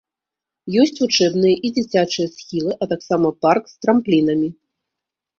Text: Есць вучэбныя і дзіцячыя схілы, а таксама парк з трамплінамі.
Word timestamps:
Есць 0.83 0.99
вучэбныя 1.01 1.55
і 1.67 1.69
дзіцячыя 1.75 2.27
схілы, 2.37 2.71
а 2.85 2.87
таксама 2.93 3.27
парк 3.47 3.63
з 3.73 3.85
трамплінамі. 3.87 4.49